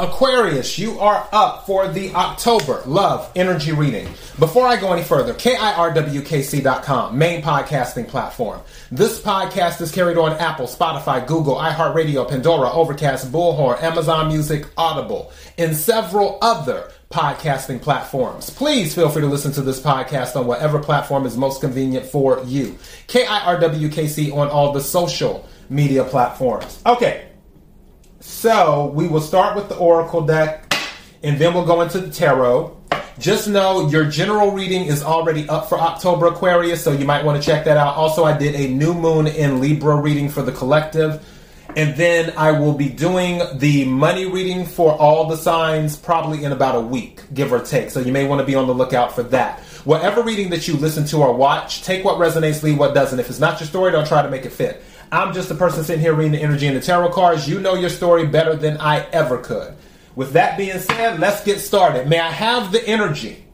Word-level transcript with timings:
Aquarius, 0.00 0.78
you 0.78 1.00
are 1.00 1.28
up 1.32 1.66
for 1.66 1.88
the 1.88 2.14
October 2.14 2.84
Love 2.86 3.32
Energy 3.34 3.72
Reading. 3.72 4.06
Before 4.38 4.64
I 4.64 4.76
go 4.76 4.92
any 4.92 5.02
further, 5.02 5.34
KIRWKC.com, 5.34 7.18
main 7.18 7.42
podcasting 7.42 8.06
platform. 8.06 8.60
This 8.92 9.20
podcast 9.20 9.80
is 9.80 9.90
carried 9.90 10.16
on 10.16 10.34
Apple, 10.34 10.66
Spotify, 10.68 11.26
Google, 11.26 11.56
iHeartRadio, 11.56 12.28
Pandora, 12.28 12.70
Overcast, 12.70 13.32
Bullhorn, 13.32 13.82
Amazon 13.82 14.28
Music, 14.28 14.66
Audible, 14.76 15.32
and 15.58 15.74
several 15.74 16.38
other 16.42 16.92
podcasting 17.10 17.82
platforms. 17.82 18.50
Please 18.50 18.94
feel 18.94 19.08
free 19.08 19.22
to 19.22 19.28
listen 19.28 19.50
to 19.50 19.62
this 19.62 19.80
podcast 19.80 20.36
on 20.36 20.46
whatever 20.46 20.78
platform 20.78 21.26
is 21.26 21.36
most 21.36 21.60
convenient 21.60 22.06
for 22.06 22.40
you. 22.44 22.78
KIRWKC 23.08 24.32
on 24.32 24.46
all 24.46 24.72
the 24.72 24.80
social 24.80 25.44
media 25.68 26.04
platforms. 26.04 26.80
Okay, 26.86 27.28
so 28.20 28.86
we 28.94 29.08
will 29.08 29.20
start 29.20 29.56
with 29.56 29.68
the 29.68 29.76
Oracle 29.76 30.22
deck 30.22 30.72
and 31.22 31.38
then 31.38 31.54
we'll 31.54 31.66
go 31.66 31.80
into 31.80 32.00
the 32.00 32.10
tarot. 32.10 32.76
Just 33.18 33.48
know 33.48 33.88
your 33.88 34.04
general 34.04 34.52
reading 34.52 34.84
is 34.84 35.02
already 35.02 35.48
up 35.48 35.68
for 35.68 35.78
October 35.78 36.26
Aquarius, 36.26 36.82
so 36.82 36.92
you 36.92 37.04
might 37.04 37.24
want 37.24 37.42
to 37.42 37.44
check 37.44 37.64
that 37.64 37.76
out. 37.76 37.96
Also, 37.96 38.24
I 38.24 38.36
did 38.36 38.54
a 38.54 38.68
new 38.68 38.94
moon 38.94 39.26
in 39.26 39.60
Libra 39.60 39.96
reading 39.96 40.28
for 40.28 40.42
the 40.42 40.52
collective. 40.52 41.26
And 41.76 41.96
then 41.96 42.32
I 42.36 42.52
will 42.52 42.72
be 42.72 42.88
doing 42.88 43.42
the 43.58 43.84
money 43.84 44.26
reading 44.26 44.64
for 44.64 44.92
all 44.92 45.26
the 45.28 45.36
signs 45.36 45.96
probably 45.96 46.44
in 46.44 46.52
about 46.52 46.74
a 46.76 46.80
week, 46.80 47.22
give 47.34 47.52
or 47.52 47.60
take. 47.60 47.90
So 47.90 48.00
you 48.00 48.10
may 48.10 48.26
want 48.26 48.40
to 48.40 48.46
be 48.46 48.54
on 48.54 48.66
the 48.66 48.74
lookout 48.74 49.14
for 49.14 49.22
that. 49.24 49.60
Whatever 49.84 50.22
reading 50.22 50.50
that 50.50 50.66
you 50.66 50.74
listen 50.74 51.04
to 51.06 51.18
or 51.18 51.32
watch, 51.34 51.82
take 51.82 52.04
what 52.04 52.16
resonates, 52.16 52.62
leave 52.62 52.78
what 52.78 52.94
doesn't. 52.94 53.18
If 53.20 53.28
it's 53.28 53.38
not 53.38 53.60
your 53.60 53.68
story, 53.68 53.92
don't 53.92 54.06
try 54.06 54.22
to 54.22 54.30
make 54.30 54.44
it 54.44 54.50
fit. 54.50 54.82
I'm 55.10 55.32
just 55.32 55.50
a 55.50 55.54
person 55.54 55.84
sitting 55.84 56.02
here 56.02 56.14
reading 56.14 56.32
the 56.32 56.42
energy 56.42 56.66
and 56.66 56.76
the 56.76 56.80
tarot 56.80 57.10
cards. 57.10 57.48
You 57.48 57.60
know 57.60 57.74
your 57.74 57.88
story 57.88 58.26
better 58.26 58.54
than 58.54 58.76
I 58.78 59.06
ever 59.10 59.38
could. 59.38 59.74
With 60.14 60.32
that 60.32 60.58
being 60.58 60.78
said, 60.78 61.18
let's 61.18 61.44
get 61.44 61.60
started. 61.60 62.08
May 62.08 62.18
I 62.18 62.30
have 62.30 62.72
the 62.72 62.86
energy 62.86 63.44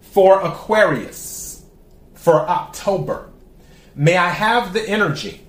for 0.00 0.40
Aquarius 0.40 1.64
for 2.14 2.48
October? 2.48 3.30
May 3.94 4.16
I 4.16 4.30
have 4.30 4.72
the 4.72 4.86
energy 4.88 5.42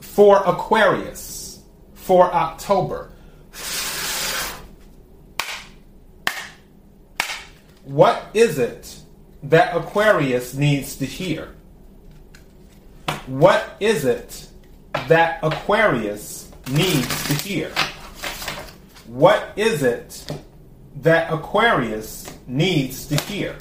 for 0.00 0.42
Aquarius 0.44 1.62
for 1.94 2.32
October? 2.32 3.10
What 7.84 8.28
is 8.34 8.58
it 8.58 9.00
that 9.44 9.74
Aquarius 9.74 10.54
needs 10.54 10.96
to 10.96 11.06
hear? 11.06 11.54
What 13.26 13.76
is 13.80 14.04
it 14.04 14.48
that 15.08 15.40
Aquarius 15.42 16.50
needs 16.70 17.28
to 17.28 17.34
hear? 17.34 17.70
What 19.06 19.52
is 19.56 19.82
it 19.82 20.24
that 21.02 21.32
Aquarius 21.32 22.32
needs 22.46 23.06
to 23.08 23.16
hear? 23.22 23.56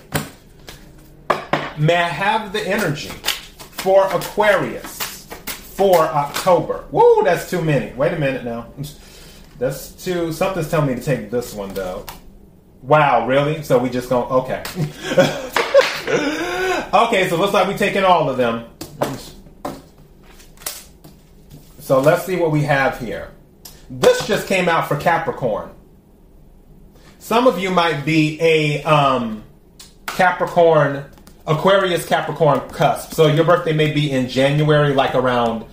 May 1.78 1.96
I 1.96 2.08
have 2.08 2.54
the 2.54 2.68
energy 2.68 3.10
for 3.10 4.06
Aquarius 4.08 5.26
for 5.26 6.00
October? 6.00 6.86
Woo, 6.92 7.24
that's 7.24 7.50
too 7.50 7.62
many. 7.62 7.94
Wait 7.94 8.14
a 8.14 8.20
minute 8.20 8.44
now. 8.44 8.68
That's 9.58 9.92
too. 9.92 10.34
Something's 10.34 10.70
telling 10.70 10.88
me 10.88 10.96
to 10.96 11.02
take 11.02 11.32
this 11.32 11.54
one 11.54 11.74
though. 11.74 12.06
Wow, 12.82 13.28
really? 13.28 13.64
So 13.64 13.78
we 13.78 13.90
just 13.90 14.10
go. 14.10 14.24
Okay. 14.26 14.60
okay, 16.94 17.30
so 17.30 17.38
looks 17.38 17.54
like 17.54 17.68
we 17.68 17.76
taking 17.76 18.04
all 18.04 18.30
of 18.30 18.38
them. 18.38 18.66
So 21.90 22.00
let's 22.00 22.24
see 22.24 22.36
what 22.36 22.52
we 22.52 22.62
have 22.66 23.00
here. 23.00 23.32
This 23.90 24.28
just 24.28 24.46
came 24.46 24.70
out 24.70 24.88
for 24.88 24.96
Capricorn. 24.96 25.72
Some 27.18 27.48
of 27.48 27.58
you 27.58 27.72
might 27.72 28.06
be 28.06 28.40
a 28.40 28.84
um, 28.84 29.44
Capricorn, 30.06 31.04
Aquarius 31.48 32.06
Capricorn 32.06 32.60
cusp. 32.70 33.16
So 33.16 33.26
your 33.26 33.44
birthday 33.44 33.74
may 33.74 33.92
be 33.92 34.12
in 34.12 34.30
January, 34.30 34.94
like 34.94 35.16
around 35.16 35.66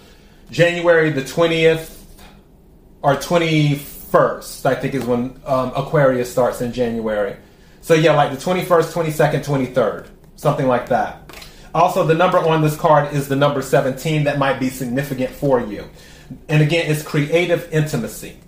January 0.50 1.10
the 1.10 1.20
20th 1.20 2.02
or 3.02 3.16
21st, 3.16 4.64
I 4.64 4.74
think 4.74 4.94
is 4.94 5.04
when 5.04 5.38
um, 5.44 5.70
Aquarius 5.76 6.32
starts 6.32 6.62
in 6.62 6.72
January. 6.72 7.36
So 7.82 7.92
yeah, 7.92 8.14
like 8.14 8.30
the 8.30 8.38
21st, 8.38 8.90
22nd, 8.94 9.44
23rd, 9.44 10.08
something 10.36 10.66
like 10.66 10.88
that. 10.88 11.45
Also, 11.76 12.06
the 12.06 12.14
number 12.14 12.38
on 12.38 12.62
this 12.62 12.74
card 12.74 13.12
is 13.12 13.28
the 13.28 13.36
number 13.36 13.60
17 13.60 14.24
that 14.24 14.38
might 14.38 14.58
be 14.58 14.70
significant 14.70 15.28
for 15.28 15.60
you. 15.60 15.84
And 16.48 16.62
again, 16.62 16.90
it's 16.90 17.02
creative 17.02 17.70
intimacy. 17.70 18.38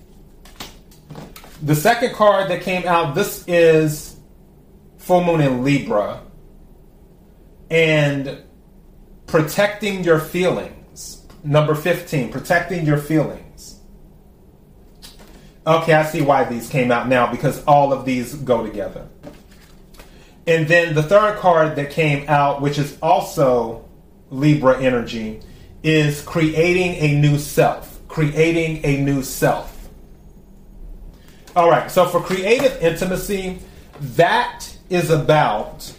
The 1.63 1.75
second 1.75 2.15
card 2.15 2.49
that 2.51 2.63
came 2.63 2.89
out, 2.89 3.15
this 3.15 3.45
is 3.47 4.17
Full 4.97 5.25
Moon 5.25 5.43
in 5.43 5.63
Libra. 5.63 6.23
And 7.69 8.45
protecting 9.27 10.05
your 10.05 10.21
feelings. 10.21 11.27
Number 11.45 11.75
15, 11.75 12.33
protecting 12.33 12.87
your 12.87 12.97
feelings. 12.97 13.79
Okay, 15.67 15.93
I 15.93 16.05
see 16.07 16.23
why 16.23 16.45
these 16.45 16.71
came 16.71 16.91
out 16.91 17.09
now 17.09 17.31
because 17.31 17.63
all 17.65 17.93
of 17.93 18.07
these 18.07 18.37
go 18.37 18.65
together. 18.65 19.07
And 20.49 20.67
then 20.67 20.95
the 20.95 21.03
third 21.03 21.39
card 21.41 21.77
that 21.77 21.91
came 21.91 22.27
out, 22.27 22.63
which 22.63 22.79
is 22.79 22.97
also 23.03 23.85
Libra 24.31 24.83
energy, 24.83 25.41
is 25.83 26.23
creating 26.23 26.95
a 26.95 27.21
new 27.21 27.39
self. 27.39 28.01
Creating 28.09 28.83
a 28.83 29.03
new 29.03 29.23
self. 29.23 29.91
All 31.55 31.69
right, 31.69 31.91
so 31.91 32.07
for 32.07 32.21
creative 32.21 32.81
intimacy, 32.81 33.59
that 34.01 34.67
is 34.89 35.11
about 35.11 35.93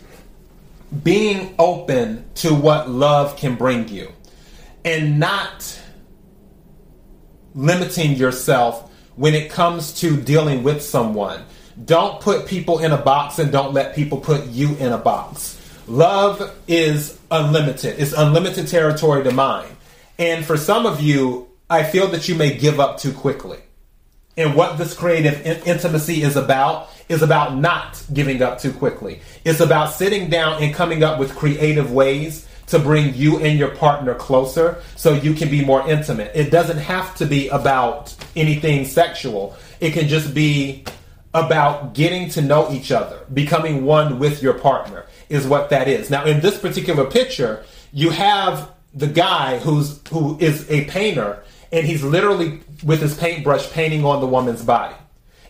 being 1.04 1.54
open 1.60 2.26
to 2.36 2.52
what 2.52 2.90
love 2.90 3.38
can 3.38 3.54
bring 3.54 3.88
you 3.88 4.12
and 4.84 5.20
not 5.20 5.80
limiting 7.54 8.14
yourself 8.14 8.92
when 9.16 9.36
it 9.36 9.52
comes 9.52 9.94
to 10.00 10.20
dealing 10.20 10.64
with 10.64 10.82
someone. 10.82 11.44
Don't 11.86 12.20
put 12.20 12.46
people 12.46 12.80
in 12.80 12.92
a 12.92 12.98
box 12.98 13.40
and 13.40 13.52
don't 13.52 13.74
let 13.74 13.96
people 13.96 14.18
put 14.18 14.48
you 14.48 14.76
in 14.76 14.92
a 14.92 14.98
box. 14.98 15.58
Love 15.88 16.56
is 16.68 17.18
unlimited. 17.32 18.00
It's 18.00 18.14
unlimited 18.14 18.68
territory 18.68 19.24
to 19.24 19.32
mine. 19.32 19.70
And 20.18 20.46
for 20.46 20.58
some 20.58 20.86
of 20.86 21.02
you, 21.02 21.48
I 21.70 21.84
feel 21.84 22.08
that 22.10 22.28
you 22.28 22.36
may 22.36 22.58
give 22.58 22.80
up 22.80 22.98
too 23.00 23.14
quickly. 23.14 23.60
And 24.36 24.56
what 24.56 24.78
this 24.78 24.94
creative 24.94 25.46
in- 25.46 25.62
intimacy 25.64 26.22
is 26.22 26.36
about 26.36 26.90
is 27.08 27.22
about 27.22 27.58
not 27.58 28.02
giving 28.14 28.42
up 28.42 28.60
too 28.60 28.72
quickly. 28.72 29.22
It's 29.44 29.60
about 29.60 29.94
sitting 29.94 30.30
down 30.30 30.62
and 30.62 30.74
coming 30.74 31.04
up 31.04 31.20
with 31.20 31.36
creative 31.36 31.92
ways 31.92 32.48
to 32.68 32.78
bring 32.78 33.16
you 33.16 33.40
and 33.40 33.58
your 33.58 33.70
partner 33.76 34.14
closer 34.14 34.82
so 34.96 35.14
you 35.14 35.34
can 35.34 35.50
be 35.50 35.66
more 35.66 35.88
intimate. 35.90 36.32
It 36.36 36.52
doesn't 36.52 36.78
have 36.78 37.16
to 37.16 37.26
be 37.26 37.48
about 37.48 38.16
anything 38.36 38.86
sexual. 38.86 39.56
It 39.80 39.92
can 39.92 40.08
just 40.08 40.34
be 40.34 40.84
about 41.34 41.94
getting 41.94 42.30
to 42.30 42.42
know 42.42 42.72
each 42.72 42.92
other, 42.92 43.20
becoming 43.34 43.86
one 43.86 44.20
with 44.20 44.42
your 44.42 44.54
partner 44.54 45.06
is 45.30 45.48
what 45.48 45.70
that 45.70 45.88
is. 45.88 46.10
Now, 46.10 46.26
in 46.26 46.40
this 46.42 46.58
particular 46.58 47.06
picture, 47.06 47.64
you 47.94 48.10
have 48.10 48.72
the 48.94 49.08
guy 49.08 49.60
who's 49.60 50.02
who 50.10 50.38
is 50.40 50.70
a 50.72 50.86
painter 50.86 51.44
and 51.72 51.86
he's 51.86 52.04
literally 52.04 52.62
with 52.84 53.02
his 53.02 53.16
paintbrush 53.16 53.70
painting 53.72 54.04
on 54.04 54.22
the 54.22 54.28
woman's 54.28 54.64
body. 54.64 54.96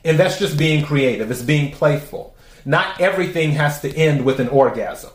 And 0.04 0.20
that's 0.20 0.40
just 0.40 0.58
being 0.58 0.86
creative. 0.86 1.32
It's 1.32 1.42
being 1.42 1.72
playful. 1.72 2.36
Not 2.66 3.00
everything 3.00 3.52
has 3.52 3.82
to 3.82 3.96
end 3.96 4.26
with 4.26 4.40
an 4.40 4.50
orgasm. 4.50 5.12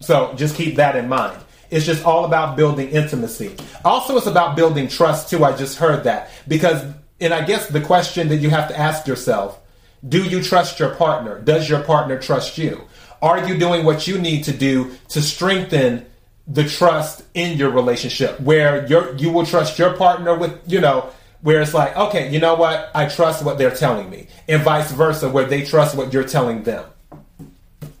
So 0.00 0.34
just 0.34 0.56
keep 0.56 0.76
that 0.76 0.96
in 0.96 1.08
mind. 1.08 1.40
It's 1.70 1.86
just 1.86 2.04
all 2.04 2.24
about 2.24 2.56
building 2.56 2.88
intimacy. 2.90 3.56
Also, 3.84 4.16
it's 4.16 4.26
about 4.26 4.56
building 4.56 4.88
trust 4.88 5.30
too. 5.30 5.44
I 5.44 5.56
just 5.56 5.78
heard 5.78 6.04
that 6.04 6.30
because, 6.46 6.84
and 7.20 7.32
I 7.32 7.44
guess 7.44 7.68
the 7.68 7.80
question 7.80 8.28
that 8.28 8.36
you 8.36 8.50
have 8.50 8.68
to 8.68 8.78
ask 8.78 9.06
yourself 9.06 9.60
do 10.08 10.22
you 10.22 10.42
trust 10.42 10.78
your 10.78 10.94
partner? 10.94 11.40
Does 11.40 11.68
your 11.68 11.82
partner 11.82 12.18
trust 12.18 12.58
you? 12.58 12.82
Are 13.22 13.46
you 13.46 13.58
doing 13.58 13.84
what 13.84 14.06
you 14.06 14.18
need 14.18 14.44
to 14.44 14.52
do 14.52 14.94
to 15.08 15.22
strengthen 15.22 16.06
the 16.46 16.68
trust 16.68 17.22
in 17.32 17.56
your 17.56 17.70
relationship 17.70 18.38
where 18.40 18.86
you 18.86 19.14
you 19.16 19.30
will 19.30 19.46
trust 19.46 19.78
your 19.78 19.94
partner 19.94 20.36
with, 20.36 20.60
you 20.66 20.80
know, 20.80 21.08
where 21.40 21.62
it's 21.62 21.72
like, 21.72 21.96
okay, 21.96 22.30
you 22.30 22.38
know 22.38 22.54
what? 22.54 22.90
I 22.94 23.08
trust 23.08 23.44
what 23.44 23.56
they're 23.56 23.74
telling 23.74 24.10
me. 24.10 24.26
And 24.46 24.62
vice 24.62 24.92
versa, 24.92 25.28
where 25.28 25.46
they 25.46 25.64
trust 25.64 25.96
what 25.96 26.12
you're 26.12 26.24
telling 26.24 26.64
them. 26.64 26.84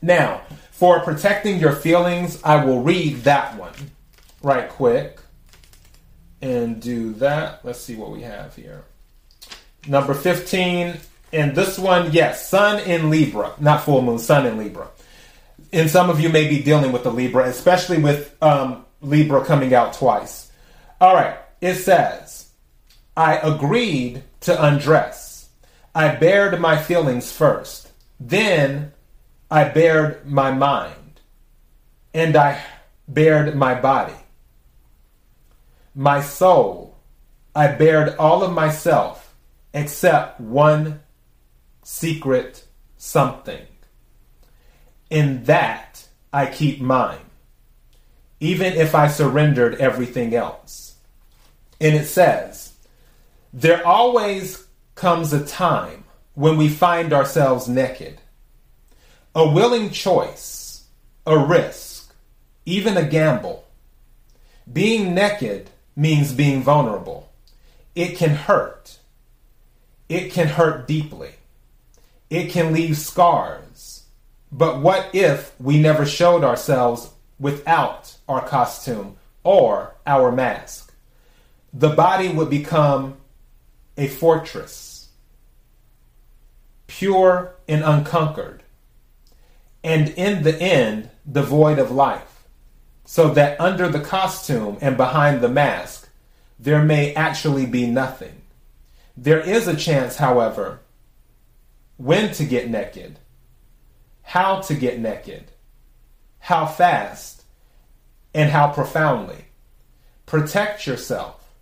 Now, 0.02 0.42
for 0.72 1.00
protecting 1.00 1.58
your 1.58 1.72
feelings, 1.72 2.42
I 2.42 2.62
will 2.62 2.82
read 2.82 3.24
that 3.24 3.56
one 3.56 3.72
right 4.42 4.68
quick 4.68 5.20
and 6.42 6.82
do 6.82 7.14
that. 7.14 7.64
Let's 7.64 7.80
see 7.80 7.96
what 7.96 8.10
we 8.10 8.22
have 8.22 8.54
here. 8.54 8.84
Number 9.86 10.12
15 10.12 10.98
and 11.34 11.54
this 11.54 11.78
one, 11.78 12.12
yes, 12.12 12.48
Sun 12.48 12.80
in 12.80 13.10
Libra, 13.10 13.52
not 13.58 13.82
full 13.82 14.02
moon, 14.02 14.18
Sun 14.18 14.46
in 14.46 14.56
Libra. 14.56 14.88
And 15.72 15.90
some 15.90 16.08
of 16.08 16.20
you 16.20 16.28
may 16.28 16.48
be 16.48 16.62
dealing 16.62 16.92
with 16.92 17.02
the 17.02 17.10
Libra, 17.10 17.48
especially 17.48 17.98
with 17.98 18.40
um, 18.40 18.84
Libra 19.00 19.44
coming 19.44 19.74
out 19.74 19.94
twice. 19.94 20.52
All 21.00 21.14
right, 21.14 21.36
it 21.60 21.74
says, 21.74 22.50
I 23.16 23.36
agreed 23.38 24.22
to 24.42 24.64
undress. 24.64 25.48
I 25.94 26.14
bared 26.14 26.60
my 26.60 26.76
feelings 26.76 27.32
first. 27.32 27.90
Then 28.20 28.92
I 29.50 29.64
bared 29.64 30.26
my 30.26 30.52
mind. 30.52 31.20
And 32.12 32.36
I 32.36 32.62
bared 33.08 33.56
my 33.56 33.74
body. 33.74 34.14
My 35.94 36.20
soul, 36.20 36.96
I 37.54 37.68
bared 37.68 38.16
all 38.16 38.42
of 38.42 38.52
myself 38.52 39.34
except 39.72 40.40
one 40.40 41.00
secret 41.84 42.64
something. 42.96 43.66
In 45.10 45.44
that 45.44 46.08
I 46.32 46.46
keep 46.46 46.80
mine, 46.80 47.18
even 48.40 48.72
if 48.72 48.94
I 48.94 49.06
surrendered 49.06 49.76
everything 49.76 50.34
else. 50.34 50.96
And 51.80 51.94
it 51.94 52.06
says, 52.06 52.72
There 53.52 53.86
always 53.86 54.66
comes 54.94 55.32
a 55.32 55.44
time 55.44 56.04
when 56.34 56.56
we 56.56 56.68
find 56.68 57.12
ourselves 57.12 57.68
naked. 57.68 58.20
A 59.34 59.48
willing 59.48 59.90
choice, 59.90 60.86
a 61.26 61.38
risk, 61.38 62.12
even 62.66 62.96
a 62.96 63.04
gamble. 63.04 63.64
Being 64.72 65.14
naked 65.14 65.70
means 65.94 66.32
being 66.32 66.62
vulnerable. 66.62 67.30
It 67.94 68.16
can 68.16 68.30
hurt. 68.30 68.98
It 70.08 70.32
can 70.32 70.48
hurt 70.48 70.88
deeply. 70.88 71.34
It 72.30 72.50
can 72.50 72.72
leave 72.72 72.96
scars. 72.96 74.04
But 74.50 74.80
what 74.80 75.10
if 75.12 75.58
we 75.60 75.80
never 75.80 76.06
showed 76.06 76.44
ourselves 76.44 77.10
without 77.38 78.16
our 78.28 78.46
costume 78.46 79.16
or 79.42 79.94
our 80.06 80.30
mask? 80.30 80.94
The 81.72 81.90
body 81.90 82.28
would 82.28 82.50
become 82.50 83.16
a 83.96 84.06
fortress, 84.06 85.08
pure 86.86 87.54
and 87.66 87.82
unconquered, 87.82 88.62
and 89.82 90.10
in 90.10 90.44
the 90.44 90.56
end, 90.60 91.10
devoid 91.30 91.78
of 91.78 91.90
life, 91.90 92.46
so 93.04 93.28
that 93.34 93.60
under 93.60 93.88
the 93.88 94.00
costume 94.00 94.78
and 94.80 94.96
behind 94.96 95.40
the 95.40 95.48
mask, 95.48 96.08
there 96.58 96.82
may 96.82 97.12
actually 97.14 97.66
be 97.66 97.86
nothing. 97.86 98.42
There 99.16 99.40
is 99.40 99.66
a 99.66 99.76
chance, 99.76 100.16
however, 100.16 100.80
when 101.96 102.32
to 102.34 102.44
get 102.44 102.68
naked, 102.68 103.18
how 104.22 104.60
to 104.62 104.74
get 104.74 104.98
naked, 104.98 105.44
how 106.38 106.66
fast, 106.66 107.44
and 108.34 108.50
how 108.50 108.72
profoundly. 108.72 109.44
Protect 110.26 110.86
yourself, 110.86 111.52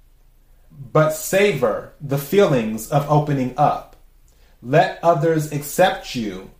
but 0.92 1.10
savor 1.10 1.92
the 2.00 2.18
feelings 2.18 2.90
of 2.90 3.08
opening 3.10 3.54
up. 3.56 3.96
Let 4.62 5.00
others 5.02 5.52
accept 5.52 6.14
you 6.14 6.50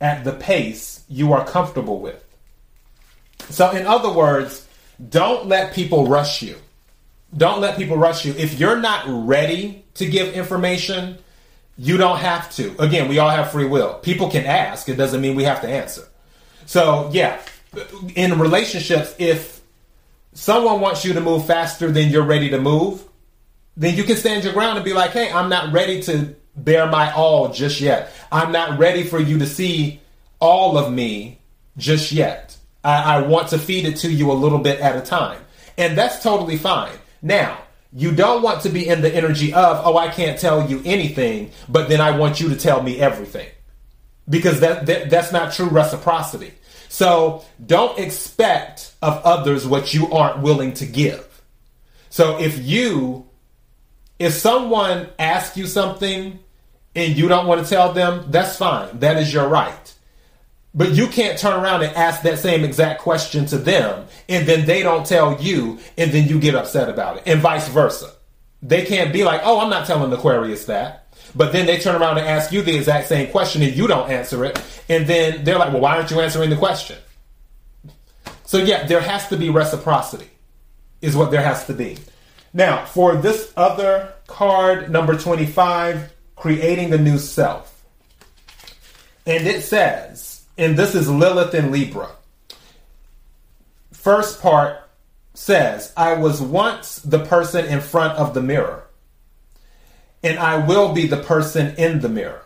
at 0.00 0.24
the 0.24 0.32
pace 0.32 1.04
you 1.08 1.32
are 1.32 1.46
comfortable 1.46 2.00
with. 2.00 2.22
So, 3.48 3.70
in 3.70 3.86
other 3.86 4.12
words, 4.12 4.66
don't 5.08 5.46
let 5.46 5.72
people 5.72 6.08
rush 6.08 6.42
you. 6.42 6.56
Don't 7.36 7.60
let 7.60 7.76
people 7.76 7.96
rush 7.96 8.24
you. 8.24 8.34
If 8.34 8.58
you're 8.58 8.78
not 8.78 9.04
ready 9.06 9.84
to 9.94 10.06
give 10.06 10.34
information, 10.34 11.18
you 11.76 11.96
don't 11.96 12.18
have 12.18 12.50
to. 12.56 12.80
Again, 12.80 13.08
we 13.08 13.18
all 13.18 13.30
have 13.30 13.50
free 13.50 13.66
will. 13.66 13.94
People 13.94 14.30
can 14.30 14.44
ask, 14.44 14.88
it 14.88 14.96
doesn't 14.96 15.20
mean 15.20 15.36
we 15.36 15.44
have 15.44 15.60
to 15.62 15.68
answer. 15.68 16.06
So, 16.66 17.10
yeah, 17.12 17.40
in 18.14 18.38
relationships, 18.38 19.14
if 19.18 19.60
someone 20.34 20.80
wants 20.80 21.04
you 21.04 21.12
to 21.14 21.20
move 21.20 21.46
faster 21.46 21.90
than 21.90 22.10
you're 22.10 22.24
ready 22.24 22.50
to 22.50 22.60
move, 22.60 23.02
then 23.76 23.96
you 23.96 24.04
can 24.04 24.16
stand 24.16 24.44
your 24.44 24.52
ground 24.52 24.76
and 24.76 24.84
be 24.84 24.92
like, 24.92 25.12
hey, 25.12 25.30
I'm 25.32 25.48
not 25.48 25.72
ready 25.72 26.02
to 26.02 26.34
bare 26.54 26.86
my 26.86 27.12
all 27.12 27.48
just 27.48 27.80
yet. 27.80 28.12
I'm 28.30 28.52
not 28.52 28.78
ready 28.78 29.02
for 29.02 29.18
you 29.18 29.38
to 29.38 29.46
see 29.46 30.00
all 30.40 30.76
of 30.76 30.92
me 30.92 31.38
just 31.78 32.12
yet. 32.12 32.56
I, 32.84 33.16
I 33.16 33.22
want 33.22 33.48
to 33.48 33.58
feed 33.58 33.86
it 33.86 33.96
to 33.98 34.12
you 34.12 34.30
a 34.30 34.34
little 34.34 34.58
bit 34.58 34.80
at 34.80 34.96
a 34.96 35.00
time. 35.00 35.40
And 35.78 35.96
that's 35.96 36.22
totally 36.22 36.58
fine. 36.58 36.96
Now, 37.22 37.58
you 37.92 38.12
don't 38.12 38.42
want 38.42 38.62
to 38.62 38.68
be 38.70 38.88
in 38.88 39.02
the 39.02 39.14
energy 39.14 39.52
of, 39.52 39.86
oh, 39.86 39.96
I 39.96 40.08
can't 40.08 40.38
tell 40.38 40.68
you 40.68 40.80
anything, 40.84 41.50
but 41.68 41.88
then 41.88 42.00
I 42.00 42.16
want 42.16 42.40
you 42.40 42.48
to 42.48 42.56
tell 42.56 42.82
me 42.82 42.98
everything. 42.98 43.48
Because 44.28 44.60
that, 44.60 44.86
that 44.86 45.10
that's 45.10 45.32
not 45.32 45.52
true 45.52 45.68
reciprocity. 45.68 46.52
So 46.88 47.44
don't 47.64 47.98
expect 47.98 48.94
of 49.02 49.20
others 49.24 49.66
what 49.66 49.92
you 49.92 50.12
aren't 50.12 50.38
willing 50.40 50.74
to 50.74 50.86
give. 50.86 51.26
So 52.08 52.38
if 52.38 52.58
you 52.58 53.26
if 54.18 54.34
someone 54.34 55.08
asks 55.18 55.56
you 55.56 55.66
something 55.66 56.38
and 56.94 57.16
you 57.16 57.26
don't 57.26 57.46
want 57.46 57.64
to 57.64 57.68
tell 57.68 57.92
them, 57.92 58.26
that's 58.30 58.56
fine. 58.56 59.00
That 59.00 59.16
is 59.16 59.32
your 59.32 59.48
right. 59.48 59.94
But 60.74 60.92
you 60.92 61.06
can't 61.06 61.38
turn 61.38 61.62
around 61.62 61.82
and 61.82 61.94
ask 61.94 62.22
that 62.22 62.38
same 62.38 62.64
exact 62.64 63.02
question 63.02 63.44
to 63.46 63.58
them 63.58 64.06
and 64.28 64.48
then 64.48 64.64
they 64.64 64.82
don't 64.82 65.04
tell 65.04 65.40
you 65.40 65.78
and 65.98 66.10
then 66.12 66.28
you 66.28 66.40
get 66.40 66.54
upset 66.54 66.88
about 66.88 67.18
it 67.18 67.24
and 67.26 67.40
vice 67.40 67.68
versa. 67.68 68.10
They 68.62 68.84
can't 68.84 69.12
be 69.12 69.24
like, 69.24 69.42
oh, 69.44 69.60
I'm 69.60 69.70
not 69.70 69.86
telling 69.86 70.12
Aquarius 70.12 70.66
that. 70.66 71.02
But 71.34 71.52
then 71.52 71.66
they 71.66 71.78
turn 71.78 72.00
around 72.00 72.18
and 72.18 72.26
ask 72.26 72.52
you 72.52 72.62
the 72.62 72.76
exact 72.76 73.08
same 73.08 73.30
question 73.30 73.62
and 73.62 73.74
you 73.74 73.86
don't 73.86 74.10
answer 74.10 74.44
it. 74.44 74.62
And 74.88 75.06
then 75.06 75.44
they're 75.44 75.58
like, 75.58 75.72
well, 75.72 75.82
why 75.82 75.96
aren't 75.96 76.10
you 76.10 76.20
answering 76.20 76.50
the 76.50 76.56
question? 76.56 76.98
So, 78.44 78.58
yeah, 78.58 78.86
there 78.86 79.00
has 79.00 79.28
to 79.28 79.36
be 79.36 79.48
reciprocity, 79.48 80.28
is 81.00 81.16
what 81.16 81.30
there 81.30 81.42
has 81.42 81.66
to 81.66 81.72
be. 81.72 81.96
Now, 82.52 82.84
for 82.84 83.16
this 83.16 83.50
other 83.56 84.12
card, 84.26 84.90
number 84.90 85.16
25, 85.16 86.12
creating 86.36 86.92
a 86.92 86.98
new 86.98 87.16
self. 87.18 87.82
And 89.24 89.46
it 89.46 89.62
says, 89.62 90.31
and 90.58 90.76
this 90.76 90.94
is 90.94 91.08
Lilith 91.08 91.54
in 91.54 91.72
Libra. 91.72 92.10
First 93.92 94.42
part 94.42 94.78
says, 95.34 95.92
I 95.96 96.14
was 96.14 96.42
once 96.42 96.96
the 96.96 97.24
person 97.24 97.64
in 97.66 97.80
front 97.80 98.18
of 98.18 98.34
the 98.34 98.42
mirror, 98.42 98.84
and 100.22 100.38
I 100.38 100.66
will 100.66 100.92
be 100.92 101.06
the 101.06 101.22
person 101.22 101.74
in 101.76 102.00
the 102.00 102.08
mirror. 102.08 102.44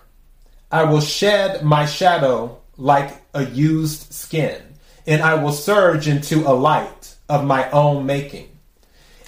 I 0.70 0.84
will 0.84 1.00
shed 1.00 1.64
my 1.64 1.86
shadow 1.86 2.58
like 2.76 3.22
a 3.34 3.44
used 3.44 4.12
skin, 4.12 4.62
and 5.06 5.22
I 5.22 5.34
will 5.34 5.52
surge 5.52 6.08
into 6.08 6.46
a 6.46 6.54
light 6.54 7.14
of 7.28 7.44
my 7.44 7.70
own 7.70 8.06
making. 8.06 8.48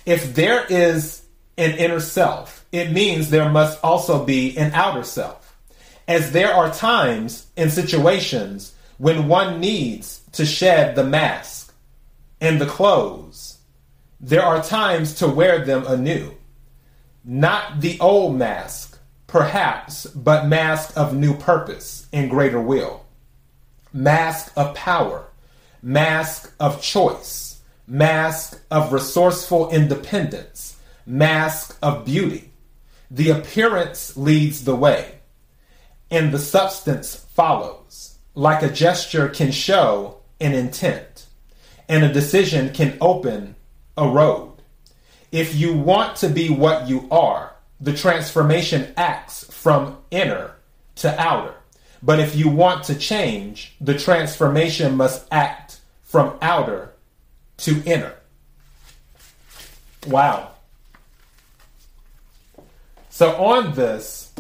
If 0.07 0.35
there 0.35 0.65
is 0.67 1.23
an 1.57 1.73
inner 1.79 2.01
self, 2.01 2.65
it 2.71 2.93
means 2.93 3.31
there 3.31 3.51
must 3.51 3.83
also 3.83 4.25
be 4.25 4.57
an 4.57 4.73
outer 4.73 5.03
self 5.03 5.49
as 6.09 6.33
there 6.33 6.53
are 6.53 6.73
times 6.73 7.47
and 7.57 7.71
situations 7.71 8.75
when 8.99 9.29
one 9.29 9.61
needs 9.61 10.23
to 10.33 10.45
shed 10.45 10.95
the 10.95 11.05
mask 11.05 11.73
and 12.41 12.61
the 12.61 12.67
clothes. 12.67 13.59
There 14.21 14.43
are 14.43 14.63
times 14.63 15.15
to 15.15 15.29
wear 15.29 15.65
them 15.65 15.87
anew. 15.87 16.35
Not 17.25 17.81
the 17.81 17.99
old 18.01 18.37
mask, 18.37 18.99
perhaps, 19.27 20.07
but 20.07 20.47
mask 20.47 20.97
of 20.97 21.15
new 21.15 21.35
purpose 21.35 22.07
and 22.13 22.29
greater 22.31 22.61
will. 22.61 23.07
Mask 23.93 24.53
of 24.57 24.75
power, 24.75 25.29
mask 25.83 26.53
of 26.59 26.83
choice, 26.83 27.61
mask 27.87 28.61
of 28.71 28.93
resourceful 28.93 29.71
independence, 29.71 30.79
mask 31.07 31.79
of 31.81 32.05
beauty. 32.05 32.51
The 33.11 33.31
appearance 33.31 34.17
leads 34.17 34.65
the 34.65 34.77
way 34.77 35.19
and 36.11 36.33
the 36.33 36.39
substance 36.39 37.15
follows. 37.15 38.18
Like 38.39 38.63
a 38.63 38.71
gesture 38.71 39.29
can 39.29 39.51
show 39.51 40.19
an 40.41 40.55
intent, 40.55 41.27
and 41.89 42.05
a 42.05 42.13
decision 42.13 42.73
can 42.73 42.97
open 43.01 43.57
a 43.97 44.09
road. 44.09 44.63
If 45.33 45.57
you 45.57 45.77
want 45.77 46.15
to 46.19 46.29
be 46.29 46.49
what 46.49 46.87
you 46.87 47.09
are, 47.11 47.57
the 47.81 47.93
transformation 47.93 48.95
acts 48.97 49.43
from 49.53 49.99
inner 50.13 50.53
to 50.95 51.21
outer. 51.21 51.53
But 52.01 52.21
if 52.21 52.37
you 52.37 52.49
want 52.49 52.85
to 52.85 52.95
change, 52.95 53.75
the 53.81 53.99
transformation 53.99 54.95
must 54.95 55.27
act 55.33 55.81
from 56.05 56.39
outer 56.41 56.93
to 57.57 57.83
inner. 57.85 58.15
Wow. 60.07 60.53
So, 63.11 63.35
on 63.35 63.75
this, 63.75 64.33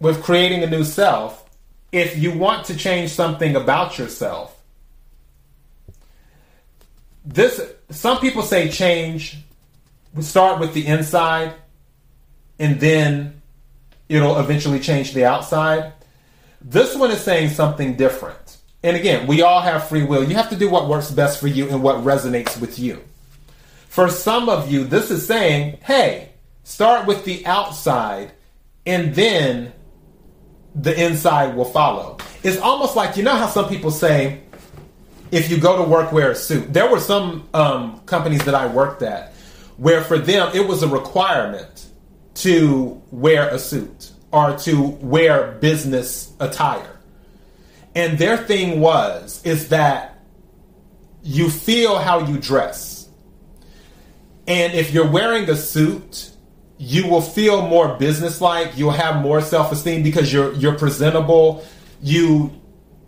with 0.00 0.22
creating 0.22 0.62
a 0.62 0.66
new 0.66 0.82
self, 0.82 1.44
if 1.92 2.18
you 2.18 2.32
want 2.32 2.66
to 2.66 2.76
change 2.76 3.10
something 3.10 3.56
about 3.56 3.98
yourself, 3.98 4.54
this 7.24 7.60
some 7.90 8.18
people 8.20 8.42
say 8.42 8.70
change 8.70 9.38
we 10.14 10.22
start 10.22 10.58
with 10.58 10.74
the 10.74 10.86
inside 10.86 11.54
and 12.58 12.80
then 12.80 13.40
it'll 14.08 14.38
eventually 14.40 14.80
change 14.80 15.12
the 15.12 15.24
outside. 15.24 15.92
This 16.60 16.96
one 16.96 17.10
is 17.10 17.20
saying 17.20 17.50
something 17.50 17.96
different. 17.96 18.56
And 18.82 18.96
again, 18.96 19.26
we 19.26 19.42
all 19.42 19.60
have 19.60 19.88
free 19.88 20.04
will. 20.04 20.24
You 20.24 20.36
have 20.36 20.50
to 20.50 20.56
do 20.56 20.68
what 20.68 20.88
works 20.88 21.10
best 21.10 21.40
for 21.40 21.46
you 21.46 21.68
and 21.68 21.82
what 21.82 21.96
resonates 21.98 22.60
with 22.60 22.78
you. 22.78 23.02
For 23.88 24.08
some 24.08 24.48
of 24.48 24.70
you, 24.70 24.84
this 24.84 25.10
is 25.10 25.26
saying, 25.26 25.78
hey, 25.82 26.30
start 26.64 27.06
with 27.06 27.24
the 27.24 27.44
outside 27.46 28.32
and 28.86 29.14
then 29.14 29.72
the 30.80 31.04
inside 31.04 31.56
will 31.56 31.64
follow. 31.64 32.18
It's 32.42 32.58
almost 32.58 32.96
like 32.96 33.16
you 33.16 33.22
know 33.22 33.34
how 33.34 33.46
some 33.46 33.68
people 33.68 33.90
say, 33.90 34.40
if 35.30 35.50
you 35.50 35.58
go 35.58 35.76
to 35.76 35.82
work, 35.82 36.12
wear 36.12 36.30
a 36.30 36.34
suit. 36.34 36.72
There 36.72 36.90
were 36.90 37.00
some 37.00 37.48
um, 37.52 38.00
companies 38.06 38.44
that 38.44 38.54
I 38.54 38.66
worked 38.66 39.02
at 39.02 39.34
where 39.76 40.02
for 40.02 40.18
them 40.18 40.50
it 40.54 40.66
was 40.66 40.82
a 40.82 40.88
requirement 40.88 41.86
to 42.34 43.00
wear 43.10 43.48
a 43.48 43.58
suit 43.58 44.12
or 44.32 44.56
to 44.58 44.82
wear 45.00 45.52
business 45.60 46.32
attire. 46.40 46.98
And 47.94 48.18
their 48.18 48.36
thing 48.36 48.80
was 48.80 49.42
is 49.44 49.68
that 49.70 50.18
you 51.22 51.50
feel 51.50 51.98
how 51.98 52.20
you 52.26 52.38
dress. 52.38 53.08
And 54.46 54.72
if 54.72 54.92
you're 54.92 55.10
wearing 55.10 55.48
a 55.50 55.56
suit, 55.56 56.30
you 56.78 57.08
will 57.08 57.20
feel 57.20 57.62
more 57.62 57.96
businesslike, 57.96 58.78
you'll 58.78 58.90
have 58.92 59.20
more 59.20 59.40
self-esteem 59.40 60.02
because 60.02 60.32
you're 60.32 60.52
you're 60.54 60.78
presentable. 60.78 61.64
You 62.00 62.52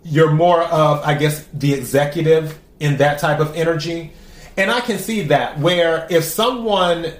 you're 0.03 0.31
more 0.31 0.61
of 0.63 1.01
I 1.03 1.13
guess 1.13 1.45
the 1.53 1.73
executive 1.73 2.59
in 2.79 2.97
that 2.97 3.19
type 3.19 3.39
of 3.39 3.55
energy. 3.55 4.11
And 4.57 4.69
I 4.69 4.81
can 4.81 4.97
see 4.97 5.23
that 5.23 5.59
where 5.59 6.07
if 6.09 6.25
someone 6.25 7.13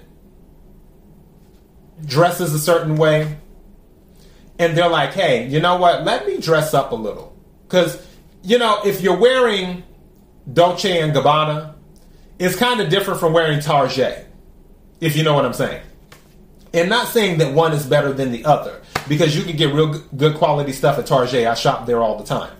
dresses 2.06 2.54
a 2.54 2.60
certain 2.60 2.96
way 2.96 3.38
and 4.60 4.78
they're 4.78 4.90
like, 4.90 5.14
hey, 5.14 5.48
you 5.48 5.60
know 5.60 5.78
what? 5.78 6.04
Let 6.04 6.28
me 6.28 6.40
dress 6.40 6.74
up 6.74 6.92
a 6.92 6.96
little. 6.96 7.36
Because, 7.68 8.06
you 8.44 8.58
know, 8.58 8.82
if 8.86 9.02
you're 9.02 9.18
wearing 9.18 9.84
Dolce 10.52 11.00
and 11.00 11.14
Gabbana, 11.14 11.76
it's 12.38 12.56
kind 12.56 12.82
of 12.82 12.90
different 12.90 13.20
from 13.20 13.34
wearing 13.34 13.60
Target, 13.60 14.28
if 15.00 15.16
you 15.16 15.24
know 15.24 15.34
what 15.34 15.46
I'm 15.46 15.54
saying. 15.54 15.82
And 16.74 16.90
not 16.90 17.08
saying 17.08 17.40
that 17.40 17.54
one 17.54 17.74
is 17.74 17.86
better 17.86 18.14
than 18.14 18.32
the 18.32 18.46
other, 18.46 18.82
because 19.10 19.36
you 19.36 19.44
can 19.44 19.58
get 19.58 19.74
real 19.74 20.00
good 20.16 20.36
quality 20.36 20.72
stuff 20.72 20.98
at 20.98 21.06
Target. 21.06 21.46
I 21.46 21.54
shop 21.54 21.86
there 21.86 22.02
all 22.02 22.18
the 22.18 22.24
time. 22.24 22.56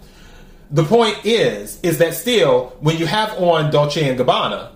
The 0.70 0.84
point 0.84 1.26
is, 1.26 1.80
is 1.82 1.98
that 2.00 2.14
still, 2.14 2.76
when 2.80 2.98
you 2.98 3.06
have 3.06 3.34
on 3.38 3.72
Dolce 3.72 4.08
and 4.08 4.20
Gabbana, 4.20 4.72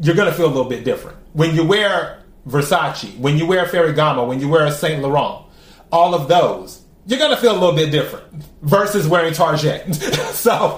you're 0.00 0.14
to 0.16 0.32
feel 0.32 0.46
a 0.46 0.48
little 0.48 0.68
bit 0.68 0.84
different. 0.84 1.18
When 1.32 1.54
you 1.54 1.64
wear 1.64 2.22
Versace, 2.46 3.16
when 3.18 3.36
you 3.36 3.46
wear 3.46 3.66
Ferragamo, 3.66 4.26
when 4.26 4.40
you 4.40 4.48
wear 4.48 4.70
Saint 4.70 5.02
Laurent, 5.02 5.46
all 5.92 6.14
of 6.14 6.28
those, 6.28 6.82
you're 7.06 7.18
to 7.30 7.36
feel 7.36 7.52
a 7.52 7.58
little 7.58 7.74
bit 7.74 7.90
different 7.90 8.24
versus 8.62 9.06
wearing 9.06 9.34
Target. 9.34 9.94
so 10.32 10.76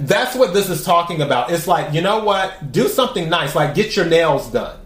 that's 0.00 0.34
what 0.34 0.54
this 0.54 0.70
is 0.70 0.84
talking 0.84 1.22
about. 1.22 1.50
It's 1.50 1.66
like, 1.66 1.92
you 1.92 2.00
know 2.00 2.24
what? 2.24 2.72
Do 2.72 2.88
something 2.88 3.28
nice, 3.28 3.54
like 3.54 3.74
get 3.74 3.96
your 3.96 4.06
nails 4.06 4.50
done. 4.50 4.78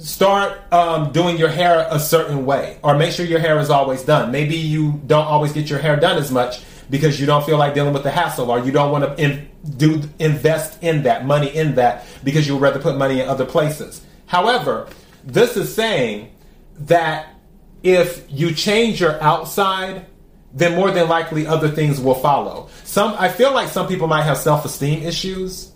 Start 0.00 0.72
um, 0.72 1.12
doing 1.12 1.36
your 1.36 1.50
hair 1.50 1.86
a 1.90 2.00
certain 2.00 2.46
way, 2.46 2.78
or 2.82 2.96
make 2.96 3.12
sure 3.12 3.26
your 3.26 3.38
hair 3.38 3.58
is 3.58 3.68
always 3.68 4.02
done. 4.02 4.32
Maybe 4.32 4.56
you 4.56 5.00
don't 5.06 5.26
always 5.26 5.52
get 5.52 5.68
your 5.68 5.78
hair 5.78 5.96
done 5.96 6.16
as 6.16 6.30
much 6.30 6.62
because 6.88 7.20
you 7.20 7.26
don't 7.26 7.44
feel 7.44 7.58
like 7.58 7.74
dealing 7.74 7.92
with 7.92 8.02
the 8.02 8.10
hassle, 8.10 8.50
or 8.50 8.58
you 8.60 8.72
don't 8.72 8.90
want 8.90 9.04
to 9.04 9.22
in, 9.22 9.48
do 9.76 10.02
invest 10.18 10.82
in 10.82 11.02
that 11.02 11.26
money 11.26 11.54
in 11.54 11.74
that 11.74 12.06
because 12.24 12.48
you 12.48 12.54
would 12.54 12.62
rather 12.62 12.80
put 12.80 12.96
money 12.96 13.20
in 13.20 13.28
other 13.28 13.44
places. 13.44 14.02
However, 14.26 14.88
this 15.22 15.56
is 15.56 15.74
saying 15.74 16.32
that 16.80 17.34
if 17.82 18.24
you 18.30 18.54
change 18.54 19.00
your 19.00 19.22
outside, 19.22 20.06
then 20.52 20.74
more 20.74 20.90
than 20.90 21.08
likely 21.08 21.46
other 21.46 21.68
things 21.68 22.00
will 22.00 22.14
follow. 22.14 22.68
Some 22.84 23.14
I 23.18 23.28
feel 23.28 23.52
like 23.52 23.68
some 23.68 23.86
people 23.86 24.06
might 24.06 24.22
have 24.22 24.38
self-esteem 24.38 25.02
issues, 25.02 25.72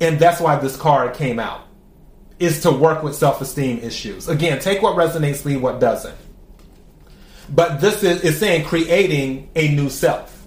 and 0.00 0.18
that's 0.18 0.40
why 0.40 0.56
this 0.56 0.76
card 0.76 1.14
came 1.14 1.38
out. 1.38 1.68
Is 2.38 2.62
to 2.62 2.70
work 2.72 3.02
with 3.02 3.14
self-esteem 3.14 3.78
issues. 3.78 4.28
Again, 4.28 4.58
take 4.58 4.82
what 4.82 4.96
resonates, 4.96 5.44
leave 5.44 5.62
what 5.62 5.78
doesn't. 5.78 6.16
But 7.48 7.80
this 7.80 8.02
is, 8.02 8.22
is 8.22 8.38
saying 8.38 8.64
creating 8.64 9.50
a 9.54 9.74
new 9.74 9.88
self. 9.88 10.46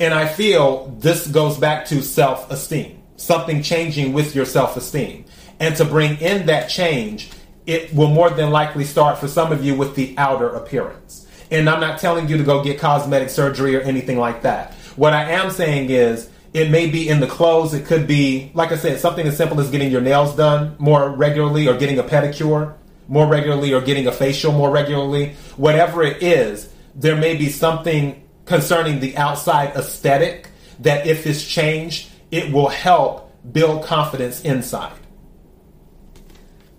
And 0.00 0.14
I 0.14 0.26
feel 0.26 0.86
this 0.98 1.26
goes 1.26 1.58
back 1.58 1.86
to 1.86 2.02
self-esteem. 2.02 3.02
Something 3.16 3.62
changing 3.62 4.12
with 4.12 4.34
your 4.34 4.46
self-esteem. 4.46 5.24
And 5.60 5.76
to 5.76 5.84
bring 5.84 6.18
in 6.20 6.46
that 6.46 6.68
change, 6.68 7.30
it 7.66 7.92
will 7.92 8.08
more 8.08 8.30
than 8.30 8.50
likely 8.50 8.84
start 8.84 9.18
for 9.18 9.28
some 9.28 9.52
of 9.52 9.64
you 9.64 9.74
with 9.74 9.94
the 9.94 10.14
outer 10.16 10.48
appearance. 10.48 11.26
And 11.50 11.68
I'm 11.68 11.80
not 11.80 11.98
telling 11.98 12.28
you 12.28 12.38
to 12.38 12.44
go 12.44 12.62
get 12.62 12.78
cosmetic 12.78 13.28
surgery 13.28 13.76
or 13.76 13.80
anything 13.80 14.18
like 14.18 14.42
that. 14.42 14.72
What 14.96 15.12
I 15.12 15.32
am 15.32 15.50
saying 15.50 15.90
is, 15.90 16.30
it 16.54 16.70
may 16.70 16.88
be 16.88 17.08
in 17.08 17.20
the 17.20 17.26
clothes. 17.26 17.74
It 17.74 17.86
could 17.86 18.06
be, 18.06 18.50
like 18.54 18.72
I 18.72 18.76
said, 18.76 18.98
something 19.00 19.26
as 19.26 19.36
simple 19.36 19.60
as 19.60 19.70
getting 19.70 19.90
your 19.90 20.00
nails 20.00 20.34
done 20.36 20.76
more 20.78 21.10
regularly 21.10 21.68
or 21.68 21.76
getting 21.76 21.98
a 21.98 22.02
pedicure 22.02 22.74
more 23.08 23.26
regularly 23.26 23.72
or 23.72 23.80
getting 23.80 24.06
a 24.06 24.12
facial 24.12 24.52
more 24.52 24.70
regularly. 24.70 25.34
Whatever 25.56 26.02
it 26.02 26.22
is, 26.22 26.72
there 26.94 27.16
may 27.16 27.36
be 27.36 27.48
something 27.48 28.22
concerning 28.44 29.00
the 29.00 29.16
outside 29.16 29.74
aesthetic 29.76 30.50
that 30.80 31.06
if 31.06 31.26
it's 31.26 31.46
changed, 31.46 32.10
it 32.30 32.52
will 32.52 32.68
help 32.68 33.32
build 33.52 33.84
confidence 33.84 34.42
inside. 34.42 34.92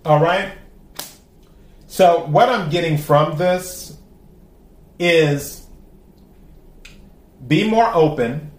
All 0.04 0.20
right. 0.20 0.52
So, 1.86 2.24
what 2.26 2.48
I'm 2.48 2.70
getting 2.70 2.96
from 2.96 3.36
this 3.36 3.98
is 4.98 5.66
be 7.46 7.68
more 7.68 7.90
open, 7.92 8.49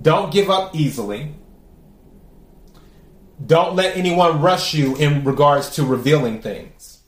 don't 0.00 0.32
give 0.32 0.50
up 0.50 0.74
easily, 0.74 1.34
don't 3.44 3.76
let 3.76 3.96
anyone 3.96 4.40
rush 4.40 4.74
you 4.74 4.96
in 4.96 5.24
regards 5.24 5.70
to 5.70 5.84
revealing 5.84 6.40
things. 6.42 7.02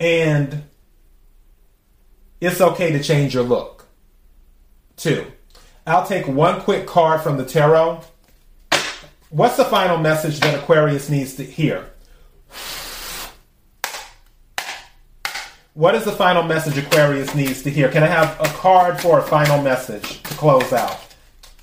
And 0.00 0.64
it's 2.40 2.60
okay 2.60 2.92
to 2.92 3.02
change 3.02 3.34
your 3.34 3.44
look. 3.44 3.86
Two, 4.96 5.26
I'll 5.86 6.06
take 6.06 6.26
one 6.26 6.60
quick 6.60 6.86
card 6.86 7.20
from 7.20 7.36
the 7.36 7.44
tarot 7.44 8.02
What's 9.34 9.56
the 9.56 9.64
final 9.64 9.98
message 9.98 10.38
that 10.38 10.54
Aquarius 10.54 11.10
needs 11.10 11.34
to 11.34 11.44
hear? 11.44 11.90
What 15.72 15.96
is 15.96 16.04
the 16.04 16.12
final 16.12 16.44
message 16.44 16.78
Aquarius 16.78 17.34
needs 17.34 17.60
to 17.64 17.70
hear? 17.70 17.88
Can 17.88 18.04
I 18.04 18.06
have 18.06 18.40
a 18.40 18.44
card 18.56 19.00
for 19.00 19.18
a 19.18 19.22
final 19.22 19.60
message 19.60 20.22
to 20.22 20.34
close 20.34 20.72
out? 20.72 21.13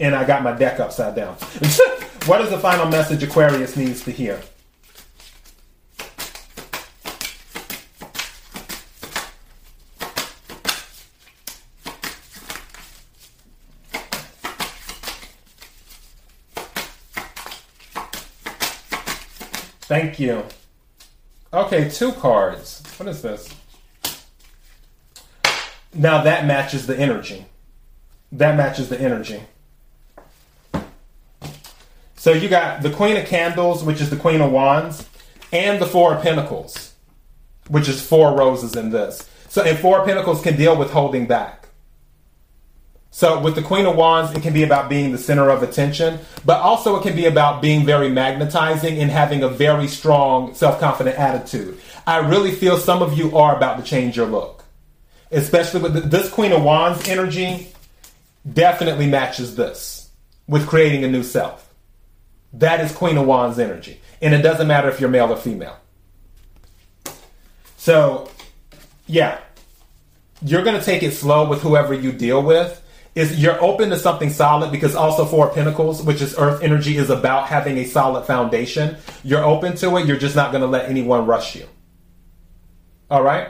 And 0.01 0.15
I 0.15 0.25
got 0.25 0.41
my 0.41 0.51
deck 0.51 0.79
upside 0.79 1.15
down. 1.15 1.36
what 2.25 2.41
is 2.41 2.50
the 2.50 2.58
final 2.60 2.88
message 2.88 3.22
Aquarius 3.22 3.77
needs 3.77 4.03
to 4.03 4.12
hear? 4.12 4.41
Thank 19.81 20.20
you. 20.20 20.43
Okay, 21.53 21.89
two 21.89 22.12
cards. 22.13 22.81
What 22.98 23.08
is 23.08 23.22
this? 23.22 23.53
Now 25.93 26.24
that 26.24 26.48
matches 26.48 26.88
the 26.88 26.98
energy. 26.98 27.46
That 28.31 28.58
matches 28.58 28.89
the 28.89 29.00
energy. 29.00 29.43
So 32.22 32.34
you 32.34 32.50
got 32.50 32.84
the 32.84 32.92
Queen 32.92 33.18
of 33.18 33.25
Candles, 33.25 33.84
which 33.84 34.00
is 34.00 34.12
the 34.12 34.16
Queen 34.16 34.42
of 34.42 34.51
Wands, 34.51 35.10
and 35.51 35.82
the 35.82 35.88
Four 35.88 36.13
of 36.13 36.22
Pentacles, 36.22 36.94
which 37.68 37.90
is 37.90 38.00
four 38.00 38.38
roses 38.38 38.75
in 38.75 38.92
this. 38.92 39.28
So, 39.50 39.63
and 39.63 39.75
Four 39.80 40.01
of 40.01 40.06
Pentacles 40.06 40.40
can 40.44 40.56
deal 40.56 40.78
with 40.78 40.92
holding 40.92 41.25
back. 41.25 41.70
So 43.10 43.42
with 43.42 43.56
the 43.56 43.63
Queen 43.63 43.88
of 43.88 43.96
Wands, 43.96 44.38
it 44.38 44.44
can 44.44 44.54
be 44.54 44.62
about 44.62 44.88
being 44.88 45.12
the 45.12 45.18
center 45.18 45.50
of 45.50 45.63
attention, 45.63 46.20
but 46.46 46.62
also 46.62 46.96
it 47.00 47.01
can 47.01 47.16
be 47.16 47.25
about 47.25 47.60
being 47.60 47.88
very 47.88 48.10
magnetizing 48.10 49.00
and 49.00 49.10
having 49.10 49.42
a 49.42 49.50
very 49.50 49.88
strong 49.88 50.54
self-confident 50.54 51.18
attitude. 51.18 51.80
I 52.06 52.18
really 52.18 52.51
feel 52.51 52.78
some 52.78 53.01
of 53.01 53.18
you 53.18 53.36
are 53.36 53.56
about 53.56 53.78
to 53.78 53.84
change 53.84 54.16
your 54.16 54.28
look. 54.28 54.63
Especially 55.32 55.82
with 55.82 56.12
this 56.12 56.30
Queen 56.30 56.51
of 56.51 56.62
Wands 56.62 57.10
energy 57.10 57.70
definitely 58.54 59.08
matches 59.08 59.56
this 59.56 60.12
with 60.46 60.68
creating 60.68 61.04
a 61.04 61.08
new 61.08 61.24
self. 61.24 61.70
That 62.53 62.81
is 62.81 62.91
Queen 62.91 63.17
of 63.17 63.25
Wands 63.25 63.60
energy. 63.60 64.01
And 64.22 64.34
it 64.34 64.41
doesn't 64.41 64.67
matter 64.67 64.89
if 64.89 65.00
you're 65.00 65.10
male 65.10 65.31
or 65.31 65.38
female. 65.38 65.77
So, 67.77 68.29
yeah, 69.08 69.39
you're 70.43 70.63
going 70.63 70.77
to 70.77 70.86
take 70.86 71.03
it 71.03 71.12
slow 71.12 71.48
with 71.50 71.62
whoever 71.62 71.93
you 71.93 72.12
deal 72.12 72.43
with 72.43 72.77
is 73.13 73.41
you're 73.41 73.62
open 73.62 73.89
to 73.89 74.00
something 74.00 74.29
solid 74.29 74.72
because 74.72 74.96
also 74.96 75.25
Four 75.25 75.50
Pentacles, 75.50 76.01
which 76.01 76.22
is 76.22 76.36
Earth 76.38 76.63
energy, 76.63 76.98
is 76.98 77.10
about 77.10 77.48
having 77.48 77.77
a 77.77 77.86
solid 77.86 78.25
foundation. 78.25 78.98
You're 79.24 79.43
open 79.43 79.75
to 79.77 79.98
it. 79.98 80.05
You're 80.05 80.17
just 80.17 80.36
not 80.36 80.51
going 80.51 80.62
to 80.62 80.67
let 80.67 80.89
anyone 80.89 81.25
rush 81.25 81.55
you. 81.55 81.67
All 83.10 83.22
right. 83.22 83.50